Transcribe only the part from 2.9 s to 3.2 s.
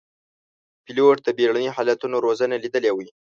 وي.